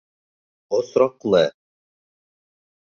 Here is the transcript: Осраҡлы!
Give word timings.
Осраҡлы! 0.79 1.43